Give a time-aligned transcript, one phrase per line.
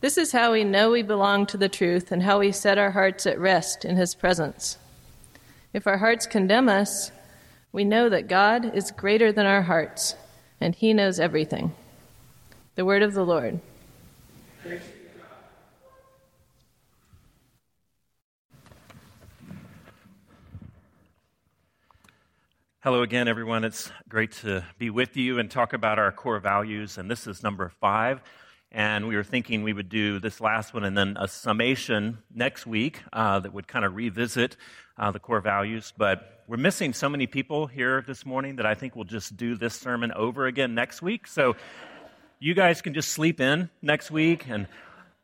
[0.00, 2.92] This is how we know we belong to the truth and how we set our
[2.92, 4.78] hearts at rest in His presence.
[5.72, 7.10] If our hearts condemn us,
[7.72, 10.14] we know that God is greater than our hearts
[10.60, 11.74] and He knows everything.
[12.76, 13.58] The word of the Lord.
[22.84, 23.64] Hello again, everyone.
[23.64, 26.98] It's great to be with you and talk about our core values.
[26.98, 28.22] And this is number five.
[28.70, 32.66] And we were thinking we would do this last one and then a summation next
[32.66, 34.56] week uh, that would kind of revisit
[34.98, 35.92] uh, the core values.
[35.96, 39.56] But we're missing so many people here this morning that I think we'll just do
[39.56, 41.26] this sermon over again next week.
[41.26, 41.56] So
[42.40, 44.44] you guys can just sleep in next week.
[44.48, 44.66] And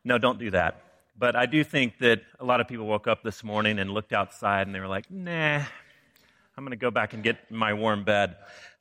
[0.04, 0.80] no, don't do that.
[1.16, 4.12] But I do think that a lot of people woke up this morning and looked
[4.12, 8.04] outside and they were like, nah, I'm going to go back and get my warm
[8.04, 8.36] bed.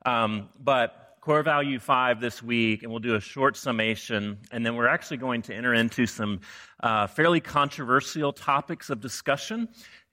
[0.05, 4.37] Um, but core value five this week, and we'll do a short summation.
[4.51, 6.41] And then we're actually going to enter into some
[6.81, 9.69] uh, fairly controversial topics of discussion.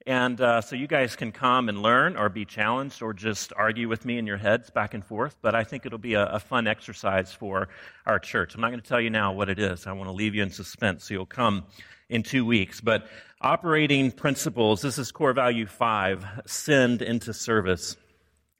[0.07, 3.89] And uh, so you guys can come and learn or be challenged or just argue
[3.89, 5.35] with me in your heads back and forth.
[5.41, 7.67] But I think it'll be a, a fun exercise for
[8.05, 8.55] our church.
[8.55, 9.87] I'm not going to tell you now what it is.
[9.87, 11.65] I want to leave you in suspense so you'll come
[12.07, 12.79] in two weeks.
[12.79, 13.05] But
[13.41, 17.97] operating principles, this is core value five, send into service.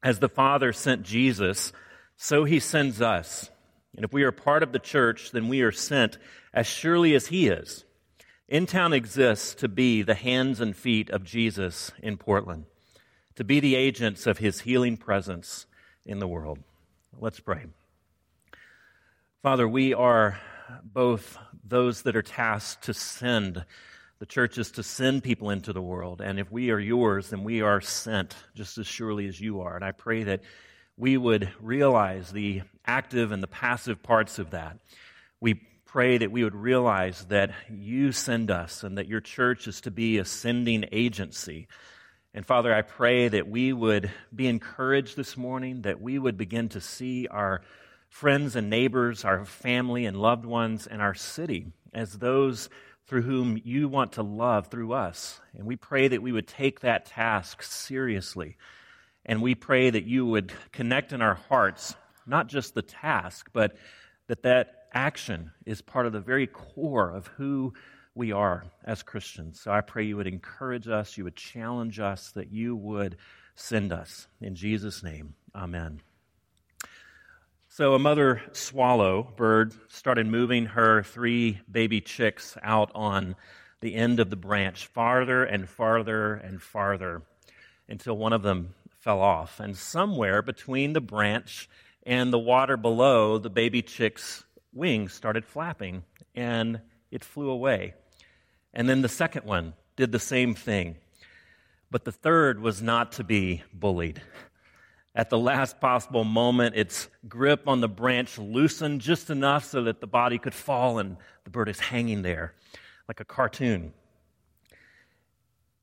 [0.04, 1.72] As the Father sent Jesus
[2.24, 3.50] so he sends us.
[3.96, 6.20] And if we are part of the church, then we are sent
[6.54, 7.84] as surely as he is.
[8.48, 12.66] In Town exists to be the hands and feet of Jesus in Portland,
[13.38, 15.66] to be the agents of his healing presence
[16.06, 16.60] in the world.
[17.20, 17.66] Let's pray.
[19.42, 20.40] Father, we are
[20.84, 23.66] both those that are tasked to send
[24.20, 26.22] the church is to send people into the world.
[26.22, 29.76] And if we are yours, then we are sent just as surely as you are.
[29.76, 30.42] And I pray that
[31.02, 34.78] we would realize the active and the passive parts of that.
[35.40, 39.82] We pray that we would realize that you send us and that your church is
[39.82, 41.68] to be a sending agency.
[42.36, 46.70] And Father, I pray that we would be encouraged this morning, that we would begin
[46.70, 47.62] to see our
[48.08, 52.70] friends and neighbors, our family and loved ones, and our city as those
[53.08, 55.42] through whom you want to love through us.
[55.58, 58.56] And we pray that we would take that task seriously
[59.32, 61.96] and we pray that you would connect in our hearts
[62.28, 63.78] not just the task, but
[64.28, 67.74] that that action is part of the very core of who
[68.14, 69.62] we are as Christians.
[69.62, 73.16] So I pray you would encourage us, you would challenge us, that you would
[73.56, 74.28] send us.
[74.42, 76.02] In Jesus' name, amen.
[77.70, 83.38] So, a mother swallow bird started moving her three baby chicks out on
[83.80, 87.22] the end of the branch, farther and farther and farther,
[87.88, 89.60] until one of them fell off.
[89.60, 91.68] And somewhere between the branch
[92.04, 96.04] and the water below, the baby chick's wings started flapping
[96.36, 96.80] and
[97.10, 97.96] it flew away.
[98.74, 100.96] And then the second one did the same thing.
[101.90, 104.22] But the third was not to be bullied.
[105.14, 110.00] At the last possible moment, its grip on the branch loosened just enough so that
[110.00, 112.54] the body could fall and the bird is hanging there
[113.10, 113.92] like a cartoon.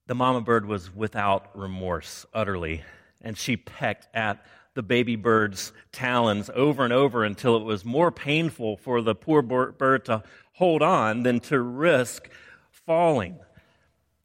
[0.07, 2.85] The mama bird was without remorse, utterly
[3.23, 8.13] and she pecked at the baby bird's talons over and over until it was more
[8.13, 12.29] painful for the poor bird to hold on than to risk
[12.71, 13.39] falling.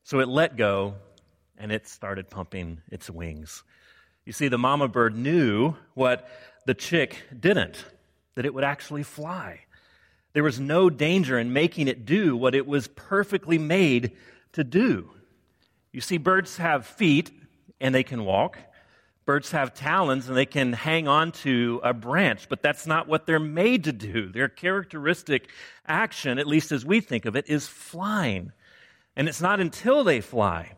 [0.03, 0.95] So it let go
[1.57, 3.63] and it started pumping its wings.
[4.25, 6.29] You see, the mama bird knew what
[6.65, 7.83] the chick didn't,
[8.35, 9.61] that it would actually fly.
[10.33, 14.15] There was no danger in making it do what it was perfectly made
[14.53, 15.09] to do.
[15.91, 17.31] You see, birds have feet
[17.79, 18.57] and they can walk.
[19.25, 23.25] Birds have talons and they can hang on to a branch, but that's not what
[23.25, 24.29] they're made to do.
[24.29, 25.49] Their characteristic
[25.87, 28.51] action, at least as we think of it, is flying.
[29.15, 30.73] And it's not until they fly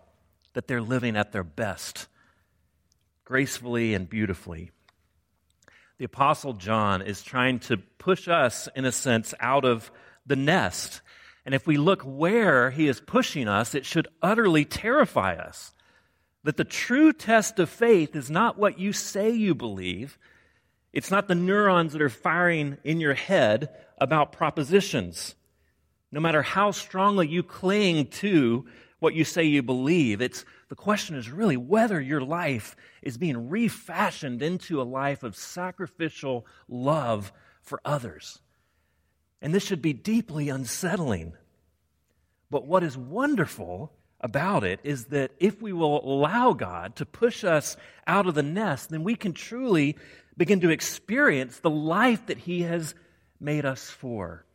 [0.54, 2.08] that they're living at their best,
[3.24, 4.72] gracefully and beautifully.
[5.98, 9.90] The Apostle John is trying to push us, in a sense, out of
[10.26, 11.02] the nest.
[11.46, 15.74] And if we look where he is pushing us, it should utterly terrify us
[16.46, 20.20] that the true test of faith is not what you say you believe.
[20.94, 25.34] It's not the neurons that are firing in your head about propositions.
[26.12, 28.68] No matter how strongly you cling to
[29.00, 30.22] what you say you believe.
[30.22, 35.36] It's the question is really whether your life is being refashioned into a life of
[35.36, 37.34] sacrificial love
[37.64, 38.40] for others.
[39.42, 41.34] And this should be deeply unsettling.
[42.52, 47.44] But what is wonderful about it is that if we will allow God to push
[47.44, 47.78] us
[48.08, 49.98] out of the nest, then we can truly
[50.38, 52.96] begin to experience the life that He has
[53.40, 54.46] made us for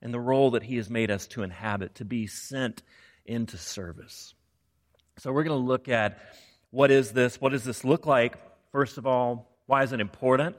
[0.00, 2.82] and the role that He has made us to inhabit, to be sent
[3.24, 4.34] into service.
[5.18, 6.18] So we're going to look at
[6.70, 7.40] what is this?
[7.40, 8.36] What does this look like?
[8.72, 10.56] First of all, why is it important?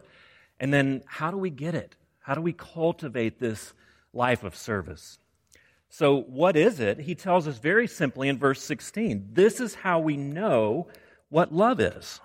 [0.59, 1.95] And then how do we get it?
[2.19, 3.73] How do we cultivate this
[4.13, 5.19] life of service?
[5.89, 6.99] So, what is it?
[6.99, 10.87] He tells us very simply in verse 16 this is how we know
[11.29, 12.19] what love is.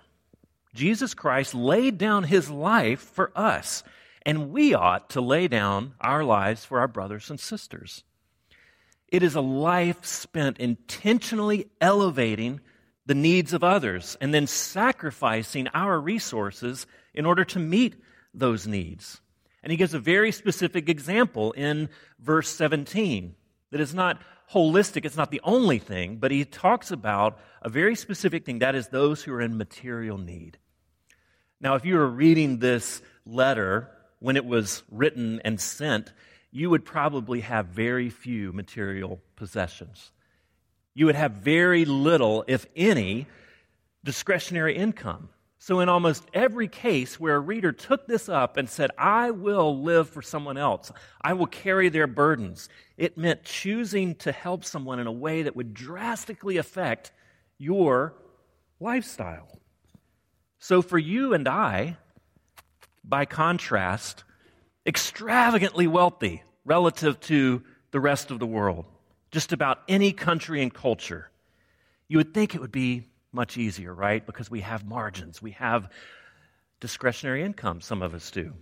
[0.74, 3.82] Jesus Christ laid down his life for us,
[4.24, 8.04] and we ought to lay down our lives for our brothers and sisters.
[9.08, 12.60] It is a life spent intentionally elevating
[13.04, 17.96] the needs of others and then sacrificing our resources in order to meet
[18.32, 19.20] those needs.
[19.62, 23.34] And he gives a very specific example in verse 17
[23.72, 24.22] that is not
[24.52, 28.74] holistic, it's not the only thing, but he talks about a very specific thing that
[28.74, 30.58] is those who are in material need.
[31.60, 33.88] Now, if you were reading this letter
[34.20, 36.12] when it was written and sent,
[36.50, 40.12] you would probably have very few material possessions.
[40.94, 43.26] You would have very little, if any,
[44.04, 45.30] discretionary income.
[45.64, 49.80] So, in almost every case where a reader took this up and said, I will
[49.80, 54.98] live for someone else, I will carry their burdens, it meant choosing to help someone
[54.98, 57.12] in a way that would drastically affect
[57.58, 58.16] your
[58.80, 59.60] lifestyle.
[60.58, 61.96] So, for you and I,
[63.04, 64.24] by contrast,
[64.84, 67.62] extravagantly wealthy relative to
[67.92, 68.84] the rest of the world,
[69.30, 71.30] just about any country and culture.
[72.08, 74.24] You would think it would be much easier, right?
[74.24, 75.90] Because we have margins, we have
[76.80, 78.52] discretionary income, some of us do.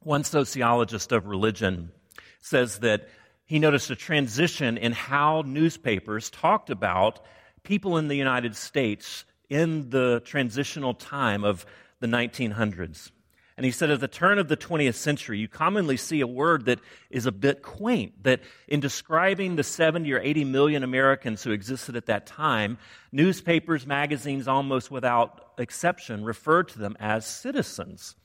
[0.00, 1.92] One sociologist of religion
[2.40, 3.08] says that
[3.46, 7.20] he noticed a transition in how newspapers talked about
[7.62, 11.66] people in the United States in the transitional time of
[12.00, 13.10] the 1900s.
[13.56, 16.64] And he said, at the turn of the 20th century, you commonly see a word
[16.64, 21.52] that is a bit quaint, that in describing the 70 or 80 million Americans who
[21.52, 22.78] existed at that time,
[23.12, 28.16] newspapers, magazines, almost without exception, referred to them as citizens.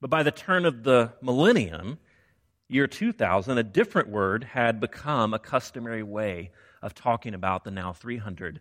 [0.00, 1.98] But by the turn of the millennium,
[2.68, 7.92] year 2000, a different word had become a customary way of talking about the now
[7.92, 8.60] 300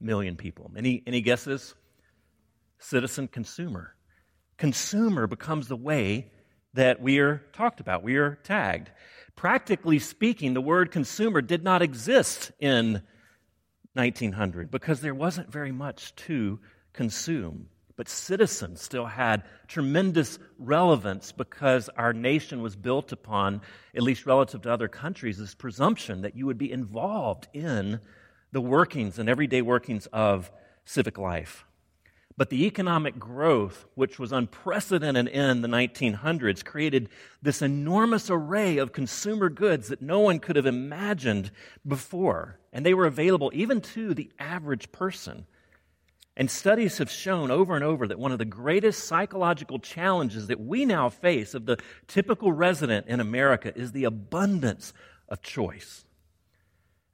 [0.00, 0.70] million people.
[0.74, 1.74] Any, any guesses?
[2.78, 3.95] Citizen consumer
[4.56, 6.30] consumer becomes the way
[6.74, 8.90] that we are talked about, we are tagged.
[9.34, 13.02] Practically speaking, the word consumer did not exist in
[13.94, 16.60] 1900 because there wasn't very much to
[16.92, 17.68] consume.
[17.96, 23.62] But citizens still had tremendous relevance because our nation was built upon,
[23.94, 28.00] at least relative to other countries, this presumption that you would be involved in
[28.52, 30.50] the workings and everyday workings of
[30.84, 31.64] civic life.
[32.38, 37.08] But the economic growth, which was unprecedented in the 1900s, created
[37.40, 41.50] this enormous array of consumer goods that no one could have imagined
[41.86, 42.58] before.
[42.74, 45.46] And they were available even to the average person.
[46.36, 50.60] And studies have shown over and over that one of the greatest psychological challenges that
[50.60, 54.92] we now face of the typical resident in America is the abundance
[55.30, 56.05] of choice.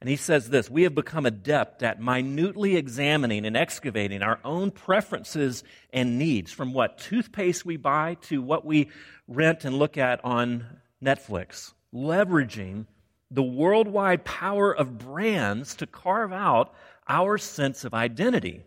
[0.03, 4.69] And he says this We have become adept at minutely examining and excavating our own
[4.69, 8.89] preferences and needs, from what toothpaste we buy to what we
[9.29, 10.65] rent and look at on
[11.01, 12.85] Netflix, leveraging
[13.31, 16.75] the worldwide power of brands to carve out
[17.07, 18.61] our sense of identity.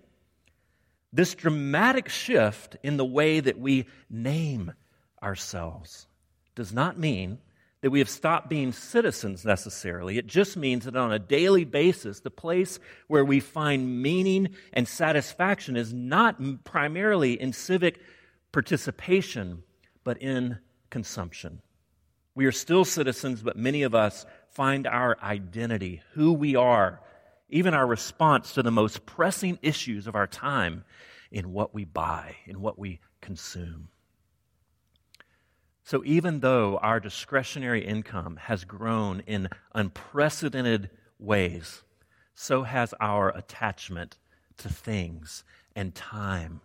[1.13, 4.73] This dramatic shift in the way that we name
[5.23, 6.07] ourselves
[6.55, 7.41] does not mean
[7.87, 10.19] that we have stopped being citizens necessarily.
[10.19, 14.89] It just means that on a daily basis, the place where we find meaning and
[14.89, 18.01] satisfaction is not primarily in civic
[18.51, 19.63] participation,
[20.03, 20.59] but in
[20.91, 21.63] consumption.
[22.35, 27.01] We are still citizens, but many of us find our identity, who we are,
[27.51, 30.85] even our response to the most pressing issues of our time,
[31.31, 33.91] in what we buy, in what we consume.
[35.87, 40.91] So, even though our discretionary income has grown in unprecedented
[41.21, 41.85] ways,
[42.35, 44.19] so has our attachment
[44.57, 45.45] to things
[45.77, 46.61] and time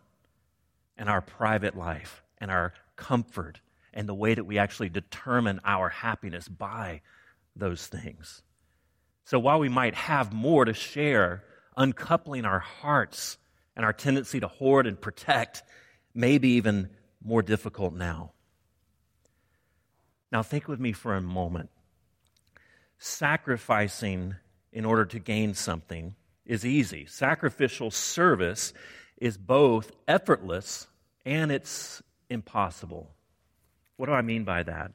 [0.97, 3.61] and our private life and our comfort
[3.93, 7.01] and the way that we actually determine our happiness by
[7.55, 8.41] those things.
[9.25, 11.43] So while we might have more to share,
[11.77, 13.37] uncoupling our hearts
[13.75, 15.61] and our tendency to hoard and protect
[16.15, 16.89] may be even
[17.23, 18.31] more difficult now.
[20.31, 21.69] Now, think with me for a moment.
[22.97, 24.35] Sacrificing
[24.71, 27.05] in order to gain something is easy.
[27.05, 28.73] Sacrificial service
[29.17, 30.87] is both effortless
[31.25, 33.11] and it's impossible.
[33.97, 34.93] What do I mean by that?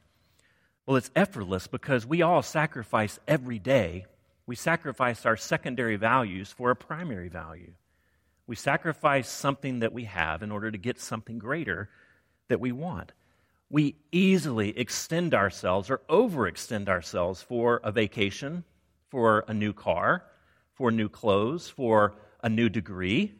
[0.85, 4.05] Well, it's effortless because we all sacrifice every day.
[4.45, 7.73] We sacrifice our secondary values for a primary value.
[8.47, 11.89] We sacrifice something that we have in order to get something greater
[12.47, 13.11] that we want.
[13.69, 18.63] We easily extend ourselves or overextend ourselves for a vacation,
[19.09, 20.23] for a new car,
[20.73, 23.33] for new clothes, for a new degree.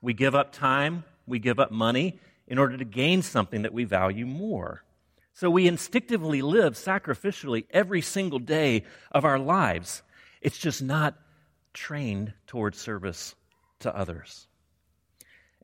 [0.00, 3.84] We give up time, we give up money in order to gain something that we
[3.84, 4.84] value more.
[5.32, 10.02] So we instinctively live sacrificially every single day of our lives.
[10.40, 11.18] It's just not
[11.72, 13.34] trained towards service
[13.80, 14.46] to others.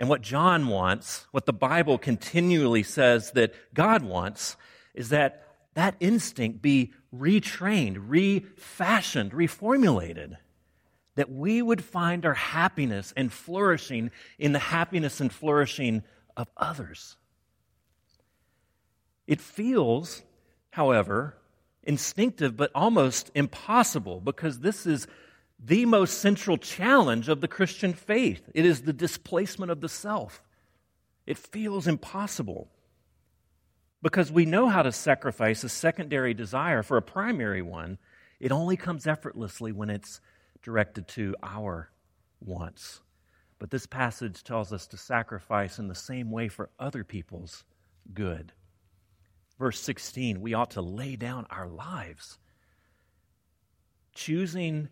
[0.01, 4.57] And what John wants, what the Bible continually says that God wants,
[4.95, 10.39] is that that instinct be retrained, refashioned, reformulated.
[11.17, 16.03] That we would find our happiness and flourishing in the happiness and flourishing
[16.35, 17.19] of others.
[19.27, 20.23] It feels,
[20.71, 21.37] however,
[21.83, 25.07] instinctive but almost impossible because this is
[25.63, 28.51] the most central challenge of the Christian faith.
[28.55, 30.43] It is the displacement of the self.
[31.27, 32.69] It feels impossible
[34.03, 37.99] because we know how to sacrifice a secondary desire for a primary one.
[38.41, 40.21] It only comes effortlessly when it's
[40.63, 41.91] directed to our
[42.41, 43.01] wants.
[43.59, 47.65] But this passage tells us to sacrifice in the same way for other people's
[48.15, 48.53] good.
[49.59, 52.39] Verse 16, we ought to lay down our lives.
[54.15, 54.89] Choosing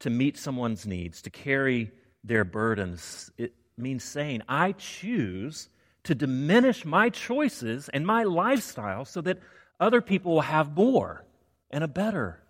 [0.00, 1.92] to meet someone's needs, to carry
[2.24, 5.68] their burdens, it means saying, I choose
[6.04, 9.40] to diminish my choices and my lifestyle so that
[9.78, 11.24] other people will have more
[11.70, 12.42] and a better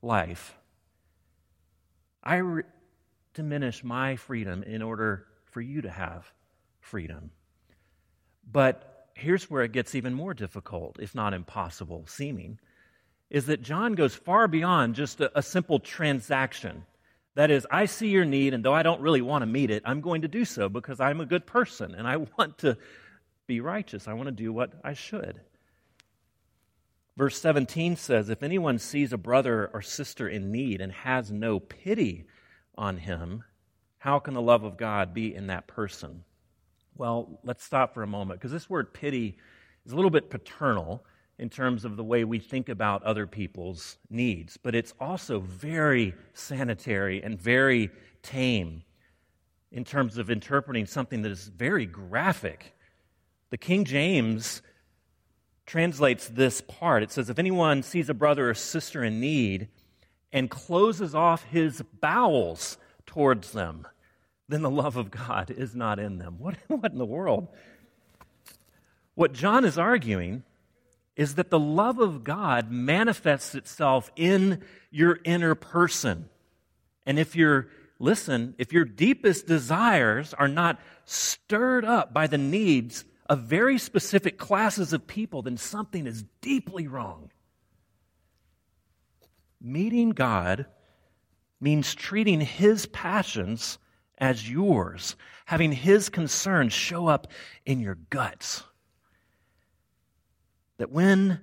[0.00, 0.56] life.
[2.22, 2.62] I re-
[3.34, 6.30] diminish my freedom in order for you to have
[6.80, 7.30] freedom.
[8.50, 12.58] But here's where it gets even more difficult, if not impossible seeming,
[13.30, 16.84] is that John goes far beyond just a, a simple transaction.
[17.34, 19.82] That is, I see your need, and though I don't really want to meet it,
[19.86, 22.76] I'm going to do so because I'm a good person and I want to
[23.46, 24.08] be righteous.
[24.08, 25.40] I want to do what I should.
[27.16, 31.60] Verse 17 says, If anyone sees a brother or sister in need and has no
[31.60, 32.26] pity
[32.76, 33.44] on him,
[33.98, 36.24] how can the love of God be in that person?
[36.96, 39.36] Well, let's stop for a moment because this word pity
[39.86, 41.04] is a little bit paternal
[41.42, 46.14] in terms of the way we think about other people's needs, but it's also very
[46.34, 47.90] sanitary and very
[48.22, 48.84] tame
[49.72, 52.76] in terms of interpreting something that is very graphic.
[53.50, 54.62] The King James
[55.66, 57.02] translates this part.
[57.02, 59.66] It says, If anyone sees a brother or sister in need
[60.32, 63.88] and closes off his bowels towards them,
[64.48, 66.36] then the love of God is not in them.
[66.38, 67.48] What, what in the world?
[69.16, 70.44] What John is arguing
[71.16, 76.28] is that the love of God manifests itself in your inner person.
[77.04, 83.04] And if you're, listen, if your deepest desires are not stirred up by the needs
[83.28, 87.30] of very specific classes of people, then something is deeply wrong.
[89.60, 90.66] Meeting God
[91.60, 93.78] means treating his passions
[94.22, 95.16] as yours,
[95.46, 97.26] having His concerns show up
[97.66, 98.62] in your guts.
[100.82, 101.38] That when,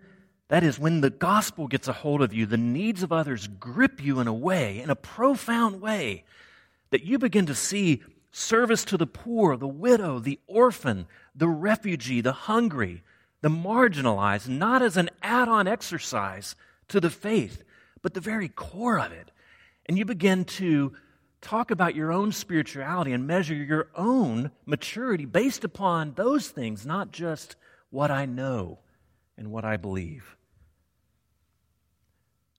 [0.50, 4.04] that is, when the gospel gets a hold of you, the needs of others grip
[4.04, 6.26] you in a way, in a profound way,
[6.90, 8.04] that you begin to see
[8.34, 13.02] service to the poor, the widow, the orphan, the refugee, the hungry,
[13.40, 16.54] the marginalized, not as an add on exercise
[16.90, 17.64] to the faith,
[18.02, 19.32] but the very core of it.
[19.86, 20.92] And you begin to
[21.40, 27.14] talk about your own spirituality and measure your own maturity based upon those things, not
[27.14, 27.56] just
[27.90, 28.80] what I know
[29.40, 30.36] and what I believe.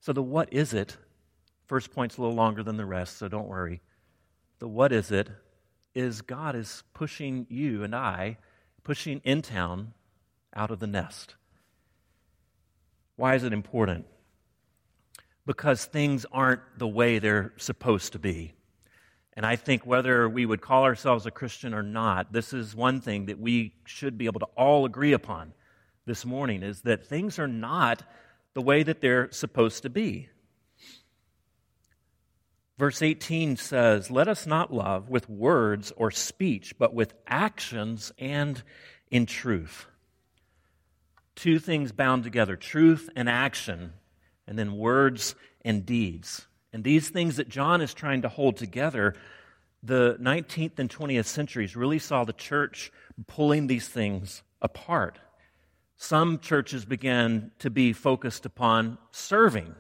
[0.00, 0.96] So, the what is it?
[1.66, 3.82] First point's a little longer than the rest, so don't worry.
[4.58, 5.28] The what is it
[5.94, 8.38] is God is pushing you and I,
[8.82, 9.92] pushing in town
[10.54, 11.36] out of the nest.
[13.16, 14.06] Why is it important?
[15.44, 18.54] Because things aren't the way they're supposed to be.
[19.34, 23.00] And I think whether we would call ourselves a Christian or not, this is one
[23.00, 25.52] thing that we should be able to all agree upon
[26.10, 28.02] this morning is that things are not
[28.54, 30.28] the way that they're supposed to be.
[32.76, 38.60] Verse 18 says, Let us not love with words or speech, but with actions and
[39.08, 39.86] in truth.
[41.36, 43.92] Two things bound together truth and action,
[44.48, 46.48] and then words and deeds.
[46.72, 49.14] And these things that John is trying to hold together,
[49.84, 52.90] the 19th and 20th centuries really saw the church
[53.28, 55.20] pulling these things apart.
[56.02, 59.74] Some churches began to be focused upon serving,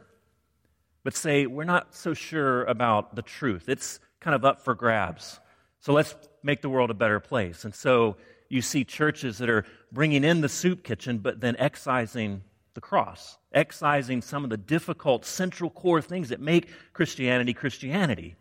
[1.02, 3.70] but say, we're not so sure about the truth.
[3.70, 5.40] It's kind of up for grabs.
[5.80, 7.64] So let's make the world a better place.
[7.64, 8.18] And so
[8.50, 12.42] you see churches that are bringing in the soup kitchen, but then excising
[12.74, 18.36] the cross, excising some of the difficult central core things that make Christianity Christianity.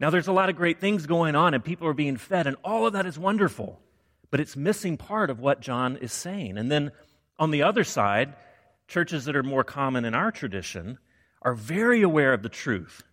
[0.00, 2.56] Now, there's a lot of great things going on, and people are being fed, and
[2.64, 3.82] all of that is wonderful,
[4.34, 6.58] but it's missing part of what John is saying.
[6.58, 6.90] And then
[7.38, 8.34] on the other side,
[8.88, 10.98] churches that are more common in our tradition
[11.42, 13.04] are very aware of the truth.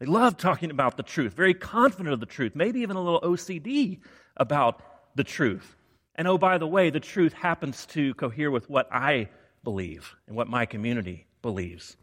[0.00, 3.20] They love talking about the truth, very confident of the truth, maybe even a little
[3.20, 4.00] OCD
[4.36, 4.82] about
[5.14, 5.76] the truth.
[6.16, 9.28] And oh, by the way, the truth happens to cohere with what I
[9.62, 11.96] believe and what my community believes.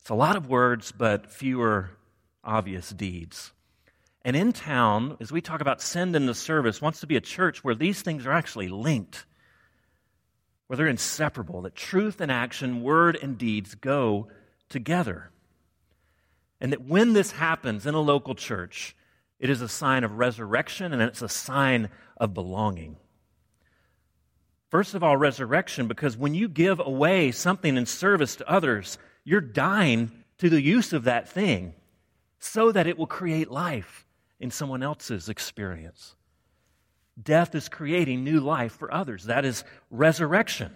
[0.00, 1.90] It's a lot of words, but fewer
[2.42, 3.52] obvious deeds.
[4.24, 7.20] And in town, as we talk about send in the service, wants to be a
[7.20, 9.26] church where these things are actually linked,
[10.66, 14.28] where they're inseparable, that truth and action, word and deeds go
[14.68, 15.30] together.
[16.60, 18.94] And that when this happens in a local church,
[19.40, 22.96] it is a sign of resurrection and it's a sign of belonging.
[24.70, 29.40] First of all, resurrection, because when you give away something in service to others, you're
[29.40, 31.74] dying to the use of that thing
[32.38, 34.06] so that it will create life
[34.42, 36.16] in someone else's experience.
[37.22, 39.24] Death is creating new life for others.
[39.24, 40.72] That is resurrection.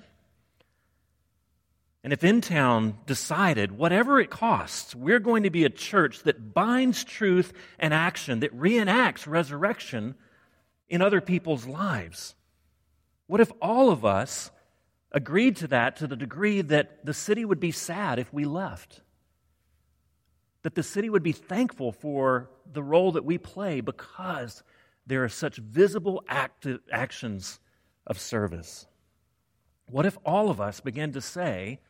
[2.05, 6.55] And if In Town decided, whatever it costs, we're going to be a church that
[6.55, 10.15] binds truth and action, that reenacts resurrection
[10.89, 12.37] in other people's lives,
[13.27, 14.53] what if all of us
[15.11, 19.01] agreed to that to the degree that the city would be sad if we left?
[20.63, 24.63] That the city would be thankful for the role that we play because
[25.07, 27.61] there are such visible active actions
[28.07, 28.87] of service.
[29.89, 31.81] What if all of us began to say,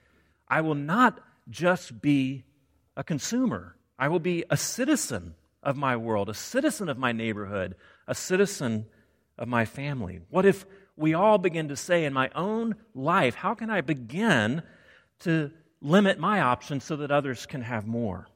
[0.49, 2.45] I will not just be
[2.97, 7.75] a consumer, I will be a citizen of my world, a citizen of my neighborhood,
[8.07, 8.87] a citizen
[9.39, 10.21] of my family?
[10.31, 14.63] What if we all begin to say, in my own life, how can I begin
[15.21, 18.29] to limit my options so that others can have more?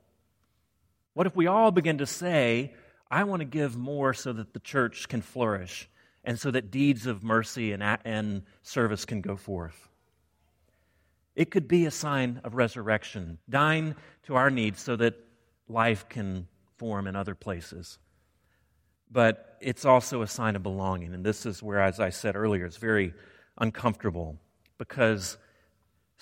[1.14, 2.74] What if we all begin to say,
[3.10, 5.88] I want to give more so that the church can flourish
[6.22, 9.88] and so that deeds of mercy and, and service can go forth?
[11.34, 13.94] It could be a sign of resurrection, dying
[14.24, 15.14] to our needs so that
[15.68, 16.46] life can
[16.76, 17.98] form in other places.
[19.10, 21.14] But it's also a sign of belonging.
[21.14, 23.14] And this is where, as I said earlier, it's very
[23.58, 24.38] uncomfortable
[24.78, 25.36] because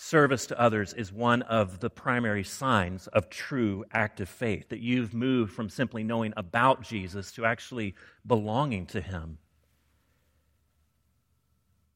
[0.00, 4.68] service to others is one of the primary signs of true active faith.
[4.68, 9.38] That you've moved from simply knowing about Jesus to actually belonging to him.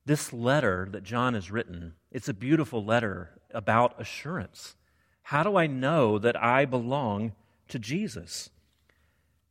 [0.04, 4.74] This letter that John has written, it's a beautiful letter about assurance.
[5.22, 7.32] How do I know that I belong
[7.68, 8.50] to Jesus?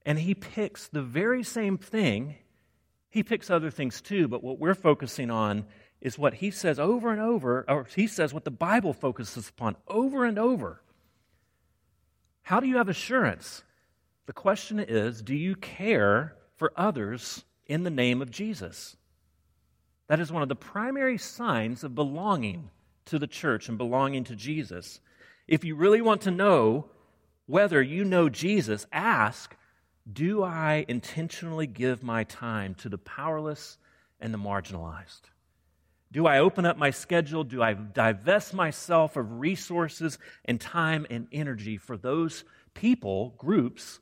[0.05, 2.35] And he picks the very same thing.
[3.09, 5.65] He picks other things too, but what we're focusing on
[6.01, 9.75] is what he says over and over, or he says what the Bible focuses upon
[9.87, 10.81] over and over.
[12.41, 13.63] How do you have assurance?
[14.25, 18.97] The question is do you care for others in the name of Jesus?
[20.07, 22.69] That is one of the primary signs of belonging
[23.05, 24.99] to the church and belonging to Jesus.
[25.47, 26.89] If you really want to know
[27.45, 29.55] whether you know Jesus, ask
[30.11, 33.77] Do I intentionally give my time to the powerless
[34.19, 35.21] and the marginalized?
[36.11, 37.43] Do I open up my schedule?
[37.43, 42.43] Do I divest myself of resources and time and energy for those
[42.73, 43.99] people, groups,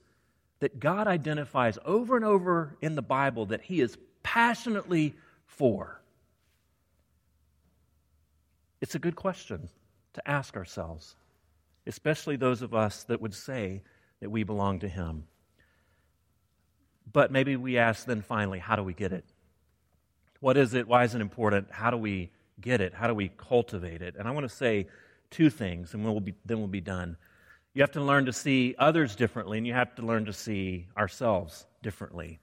[0.59, 6.01] that God identifies over and over in the Bible that He is passionately for?
[8.81, 9.69] It's a good question
[10.13, 11.15] to ask ourselves,
[11.85, 13.83] especially those of us that would say
[14.19, 15.25] that we belong to Him.
[17.11, 19.25] But maybe we ask then finally, how do we get it?
[20.39, 20.87] What is it?
[20.87, 21.67] Why is it important?
[21.71, 22.93] How do we get it?
[22.93, 24.15] How do we cultivate it?
[24.17, 24.87] And I want to say
[25.31, 27.17] two things, and we'll be, then we'll be done.
[27.73, 30.87] You have to learn to see others differently, and you have to learn to see
[30.97, 32.39] ourselves differently.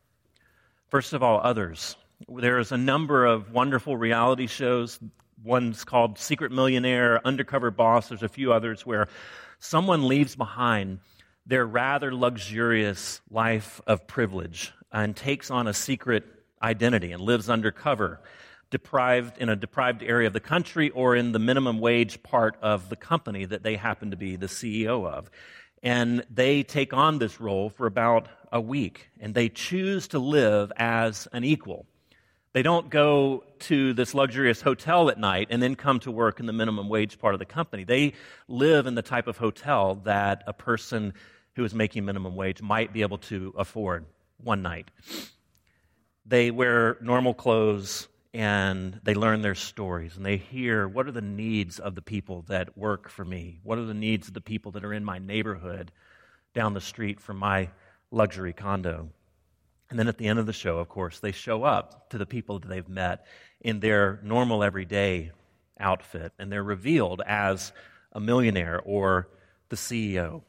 [0.88, 1.96] First of all, others.
[2.28, 4.98] There's a number of wonderful reality shows
[5.44, 8.08] One's called Secret Millionaire, Undercover Boss.
[8.08, 9.08] There's a few others where
[9.58, 11.00] someone leaves behind
[11.44, 16.24] their rather luxurious life of privilege and takes on a secret
[16.62, 18.20] identity and lives undercover,
[18.70, 22.88] deprived in a deprived area of the country or in the minimum wage part of
[22.88, 25.30] the company that they happen to be the CEO of.
[25.82, 30.72] And they take on this role for about a week and they choose to live
[30.76, 31.86] as an equal.
[32.52, 36.46] They don't go to this luxurious hotel at night and then come to work in
[36.46, 37.84] the minimum wage part of the company.
[37.84, 38.14] They
[38.48, 41.12] live in the type of hotel that a person
[41.54, 44.06] who is making minimum wage might be able to afford
[44.42, 44.90] one night.
[46.28, 51.22] They wear normal clothes and they learn their stories and they hear what are the
[51.22, 53.60] needs of the people that work for me?
[53.62, 55.92] What are the needs of the people that are in my neighborhood
[56.52, 57.70] down the street from my
[58.10, 59.08] luxury condo?
[59.88, 62.26] And then at the end of the show, of course, they show up to the
[62.26, 63.24] people that they've met
[63.60, 65.30] in their normal everyday
[65.78, 67.72] outfit, and they're revealed as
[68.12, 69.28] a millionaire or
[69.68, 70.42] the CEO.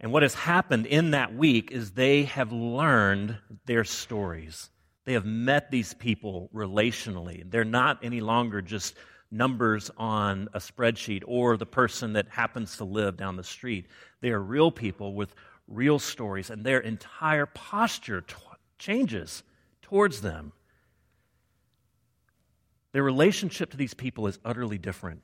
[0.00, 4.70] And what has happened in that week is they have learned their stories.
[5.04, 7.48] They have met these people relationally.
[7.50, 8.94] They're not any longer just
[9.30, 13.86] numbers on a spreadsheet or the person that happens to live down the street.
[14.20, 15.34] They are real people with
[15.66, 18.34] real stories, and their entire posture t-
[18.78, 19.42] changes
[19.82, 20.52] towards them.
[22.92, 25.22] Their relationship to these people is utterly different.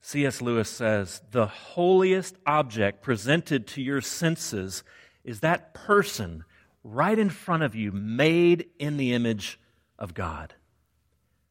[0.00, 0.40] C.S.
[0.40, 4.84] Lewis says the holiest object presented to your senses
[5.24, 6.44] is that person
[6.84, 9.58] right in front of you, made in the image
[9.98, 10.54] of God.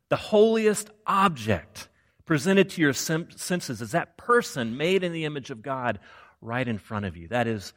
[0.09, 1.89] The holiest object
[2.25, 5.99] presented to your senses is that person made in the image of God
[6.41, 7.27] right in front of you.
[7.27, 7.73] That is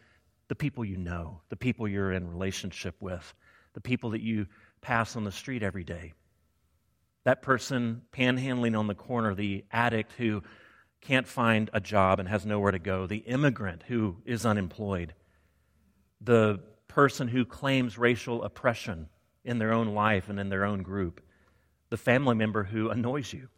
[0.46, 3.35] the people you know, the people you're in relationship with,
[3.74, 4.46] the people that you
[4.81, 6.12] pass on the street every day.
[7.28, 10.42] That person panhandling on the corner, the addict who
[11.02, 15.12] can't find a job and has nowhere to go, the immigrant who is unemployed,
[16.22, 19.10] the person who claims racial oppression
[19.44, 21.20] in their own life and in their own group,
[21.90, 23.50] the family member who annoys you.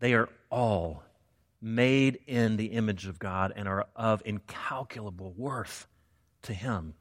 [0.00, 1.04] They are all
[1.62, 5.86] made in the image of God and are of incalculable worth
[6.42, 6.94] to Him.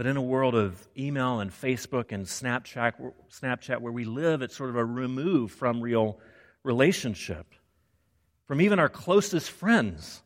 [0.00, 2.94] But in a world of email and Facebook and Snapchat,
[3.30, 6.18] Snapchat, where we live it's sort of a remove from real
[6.62, 7.54] relationship,
[8.46, 10.22] from even our closest friends,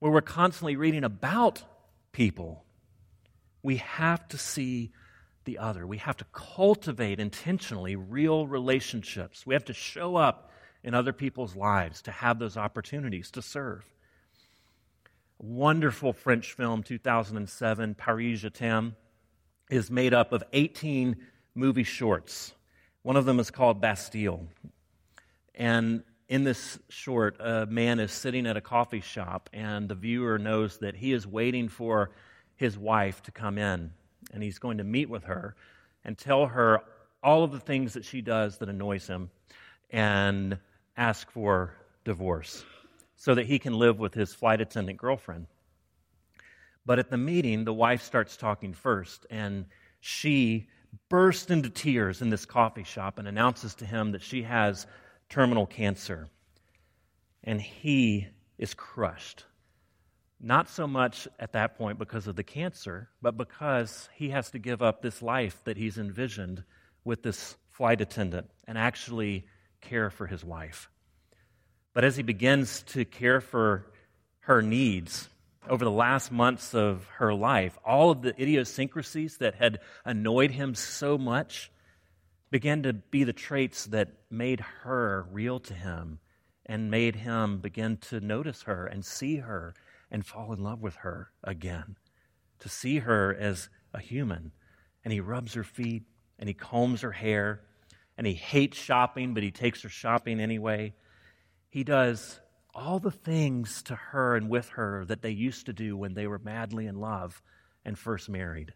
[0.00, 1.62] where we're constantly reading about
[2.10, 2.64] people,
[3.62, 4.90] we have to see
[5.44, 5.86] the other.
[5.86, 9.46] We have to cultivate intentionally real relationships.
[9.46, 10.50] We have to show up
[10.82, 13.84] in other people's lives to have those opportunities to serve.
[15.42, 18.94] Wonderful French film, 2007, Paris Je t'aime,
[19.70, 21.16] is made up of 18
[21.54, 22.52] movie shorts.
[23.04, 24.46] One of them is called Bastille.
[25.54, 30.38] And in this short, a man is sitting at a coffee shop, and the viewer
[30.38, 32.10] knows that he is waiting for
[32.56, 33.92] his wife to come in,
[34.34, 35.56] and he's going to meet with her
[36.04, 36.82] and tell her
[37.22, 39.30] all of the things that she does that annoys him
[39.88, 40.58] and
[40.98, 41.72] ask for
[42.04, 42.62] divorce
[43.20, 45.46] so that he can live with his flight attendant girlfriend.
[46.86, 49.66] But at the meeting, the wife starts talking first, and
[50.00, 50.68] she
[51.10, 54.86] bursts into tears in this coffee shop and announces to him that she has
[55.28, 56.28] terminal cancer.
[57.44, 59.44] And he is crushed.
[60.40, 64.58] Not so much at that point because of the cancer, but because he has to
[64.58, 66.64] give up this life that he's envisioned
[67.04, 69.44] with this flight attendant and actually
[69.82, 70.88] care for his wife.
[71.92, 73.86] But as he begins to care for
[74.40, 75.28] her needs
[75.68, 80.74] over the last months of her life, all of the idiosyncrasies that had annoyed him
[80.74, 81.70] so much
[82.50, 86.18] began to be the traits that made her real to him
[86.66, 89.74] and made him begin to notice her and see her
[90.10, 91.96] and fall in love with her again,
[92.58, 94.52] to see her as a human.
[95.04, 96.04] And he rubs her feet
[96.38, 97.60] and he combs her hair
[98.16, 100.94] and he hates shopping, but he takes her shopping anyway.
[101.70, 102.40] He does
[102.74, 106.26] all the things to her and with her that they used to do when they
[106.26, 107.40] were madly in love
[107.84, 108.74] and first married.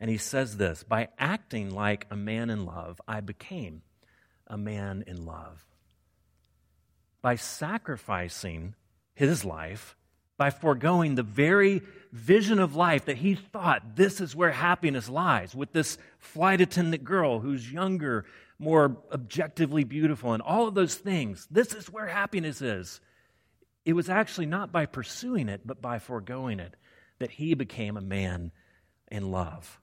[0.00, 3.82] And he says this by acting like a man in love, I became
[4.46, 5.64] a man in love.
[7.20, 8.74] By sacrificing
[9.14, 9.96] his life,
[10.36, 15.54] by foregoing the very vision of life that he thought this is where happiness lies,
[15.54, 18.24] with this flight attendant girl who's younger,
[18.58, 21.46] more objectively beautiful, and all of those things.
[21.50, 23.00] This is where happiness is.
[23.84, 26.76] It was actually not by pursuing it, but by foregoing it
[27.18, 28.52] that he became a man
[29.10, 29.80] in love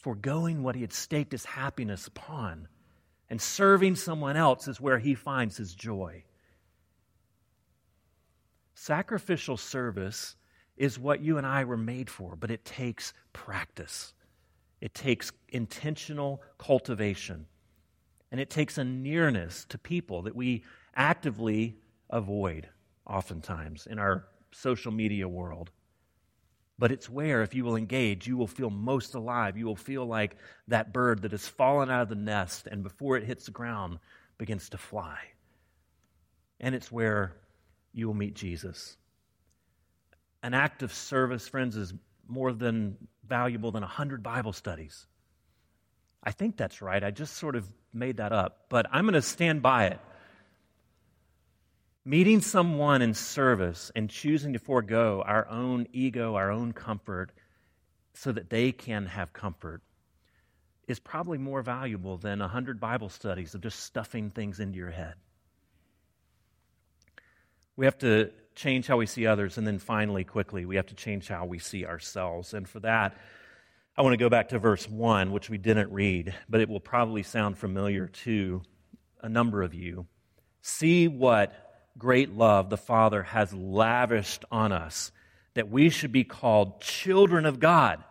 [0.00, 2.68] foregoing what he had staked his happiness upon.
[3.28, 6.24] And serving someone else is where he finds his joy.
[8.74, 10.34] Sacrificial service
[10.76, 14.14] is what you and I were made for, but it takes practice.
[14.80, 17.46] It takes intentional cultivation.
[18.32, 20.64] And it takes a nearness to people that we
[20.94, 21.76] actively
[22.08, 22.68] avoid
[23.06, 25.70] oftentimes in our social media world.
[26.78, 29.58] But it's where, if you will engage, you will feel most alive.
[29.58, 30.36] You will feel like
[30.68, 33.98] that bird that has fallen out of the nest and before it hits the ground
[34.38, 35.18] begins to fly.
[36.58, 37.36] And it's where
[37.92, 38.96] you will meet Jesus.
[40.42, 41.92] An act of service, friends, is
[42.30, 45.06] more than valuable than 100 Bible studies.
[46.22, 47.02] I think that's right.
[47.02, 50.00] I just sort of made that up, but I'm going to stand by it.
[52.04, 57.32] Meeting someone in service and choosing to forego our own ego, our own comfort,
[58.14, 59.82] so that they can have comfort
[60.88, 65.14] is probably more valuable than 100 Bible studies of just stuffing things into your head.
[67.80, 70.94] We have to change how we see others, and then finally, quickly, we have to
[70.94, 72.52] change how we see ourselves.
[72.52, 73.16] And for that,
[73.96, 76.78] I want to go back to verse 1, which we didn't read, but it will
[76.78, 78.60] probably sound familiar to
[79.22, 80.04] a number of you.
[80.60, 81.54] See what
[81.96, 85.10] great love the Father has lavished on us,
[85.54, 88.04] that we should be called children of God.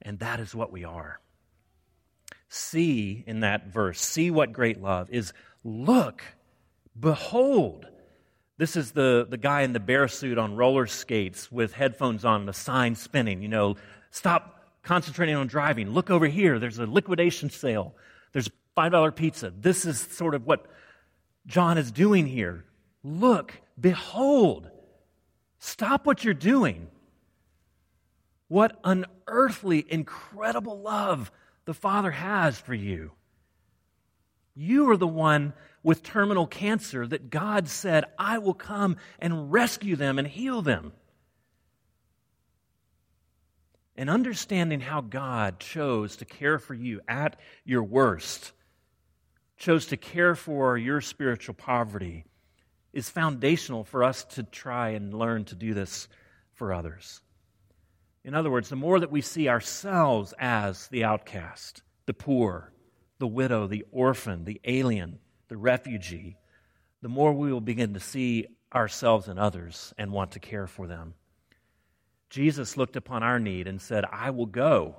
[0.00, 1.20] And that is what we are.
[2.48, 5.34] See in that verse, see what great love is.
[5.62, 6.22] Look,
[6.98, 7.88] behold.
[8.58, 12.42] This is the, the guy in the bear suit on roller skates with headphones on
[12.42, 13.42] and a sign spinning.
[13.42, 13.76] You know,
[14.10, 15.90] stop concentrating on driving.
[15.90, 16.58] Look over here.
[16.58, 17.94] There's a liquidation sale.
[18.32, 19.52] There's $5 pizza.
[19.54, 20.66] This is sort of what
[21.46, 22.64] John is doing here.
[23.04, 24.70] Look, behold,
[25.58, 26.88] stop what you're doing.
[28.48, 31.30] What unearthly, incredible love
[31.66, 33.12] the Father has for you.
[34.56, 39.96] You are the one with terminal cancer that God said, I will come and rescue
[39.96, 40.92] them and heal them.
[43.96, 48.52] And understanding how God chose to care for you at your worst,
[49.58, 52.24] chose to care for your spiritual poverty
[52.92, 56.08] is foundational for us to try and learn to do this
[56.54, 57.20] for others.
[58.24, 62.72] In other words, the more that we see ourselves as the outcast, the poor,
[63.18, 66.36] the widow, the orphan, the alien, the refugee,
[67.02, 70.86] the more we will begin to see ourselves and others and want to care for
[70.86, 71.14] them.
[72.30, 74.96] Jesus looked upon our need and said, I will go.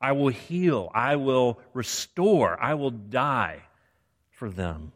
[0.00, 0.90] I will heal.
[0.94, 2.60] I will restore.
[2.62, 3.62] I will die
[4.30, 4.92] for them.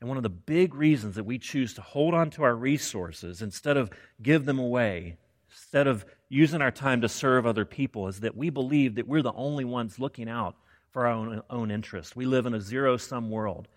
[0.00, 3.40] And one of the big reasons that we choose to hold on to our resources
[3.40, 3.90] instead of
[4.20, 5.16] give them away,
[5.50, 9.20] instead of using our time to serve other people, is that we believe that we're
[9.20, 10.56] the only ones looking out
[10.90, 12.16] for our own, own interest.
[12.16, 13.68] We live in a zero sum world.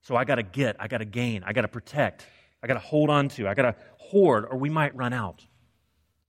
[0.00, 2.26] So I got to get, I got to gain, I got to protect,
[2.60, 5.46] I got to hold on to, I got to hoard, or we might run out.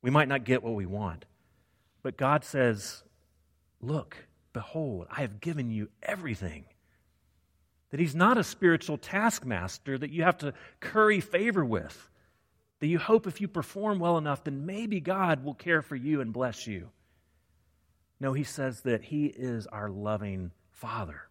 [0.03, 1.25] We might not get what we want.
[2.03, 3.03] But God says,
[3.81, 4.15] Look,
[4.53, 6.65] behold, I have given you everything
[7.89, 12.09] that he's not a spiritual taskmaster that you have to curry favor with,
[12.83, 16.19] that you hope if you perform well enough, then maybe God will care for you
[16.19, 16.89] and bless you.
[18.19, 21.21] No, he says that he is our loving Father,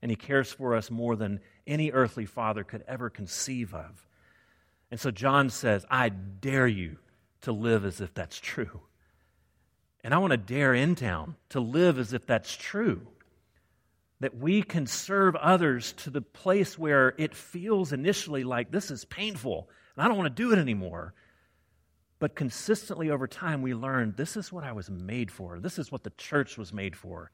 [0.00, 4.06] and he cares for us more than any earthly father could ever conceive of.
[4.92, 6.98] And so John says, I dare you
[7.40, 8.82] to live as if that's true.
[10.04, 13.08] And I want to dare in town to live as if that's true
[14.20, 19.04] that we can serve others to the place where it feels initially like this is
[19.04, 21.14] painful and I don't want to do it anymore.
[22.18, 25.58] But consistently over time, we learned this is what I was made for.
[25.58, 27.32] This is what the church was made for.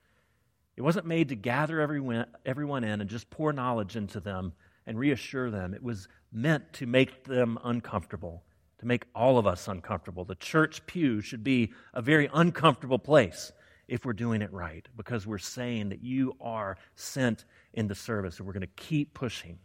[0.77, 4.53] It wasn't made to gather everyone, everyone in and just pour knowledge into them
[4.87, 5.75] and reassure them.
[5.75, 8.45] It was meant to make them uncomfortable,
[8.79, 10.25] to make all of us uncomfortable.
[10.25, 13.53] The church pew should be a very uncomfortable place
[13.89, 17.45] if we're doing it right, because we're saying that you are sent
[17.75, 19.59] into service and we're going to keep pushing.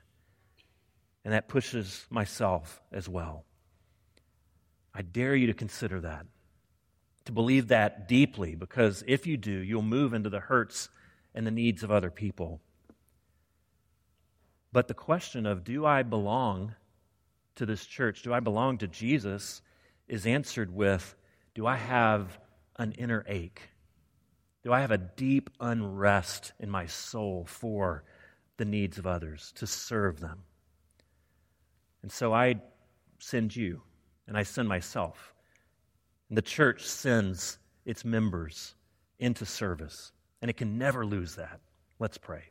[1.24, 3.46] And that pushes myself as well.
[4.94, 6.26] I dare you to consider that,
[7.26, 10.90] to believe that deeply, because if you do, you'll move into the hurts
[11.34, 12.62] and the needs of other people.
[14.72, 16.76] But the question of do I belong
[17.56, 18.24] to this church?
[18.24, 19.62] Do I belong to Jesus?
[20.08, 21.16] is answered with
[21.56, 22.40] do I have
[22.78, 23.62] an inner ache?
[24.64, 28.04] Do I have a deep unrest in my soul for
[28.58, 30.44] the needs of others, to serve them?
[32.04, 32.56] And so I
[33.20, 33.82] send you,
[34.28, 35.34] and I send myself.
[36.30, 38.76] And the church sends its members
[39.20, 40.12] into service,
[40.42, 41.60] and it can never lose that.
[42.00, 42.44] Let's pray.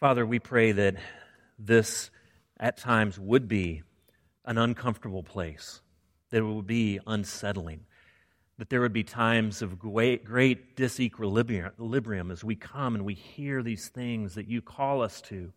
[0.00, 0.96] Father, we pray that
[1.58, 2.10] this
[2.58, 3.82] at times would be
[4.44, 5.80] an uncomfortable place,
[6.30, 7.80] that it would be unsettling,
[8.58, 13.62] that there would be times of great, great disequilibrium as we come and we hear
[13.62, 15.52] these things that you call us to.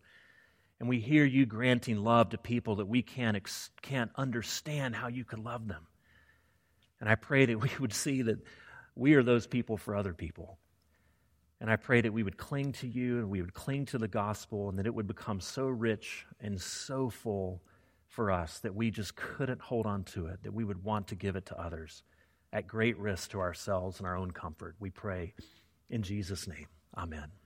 [0.80, 3.38] And we hear you granting love to people that we can't,
[3.82, 5.86] can't understand how you could love them.
[7.00, 8.38] And I pray that we would see that
[8.96, 10.58] we are those people for other people.
[11.60, 14.08] And I pray that we would cling to you and we would cling to the
[14.08, 17.60] gospel and that it would become so rich and so full
[18.08, 21.14] for us that we just couldn't hold on to it, that we would want to
[21.14, 22.02] give it to others
[22.52, 24.74] at great risk to ourselves and our own comfort.
[24.80, 25.34] We pray
[25.90, 26.66] in Jesus' name.
[26.96, 27.39] Amen.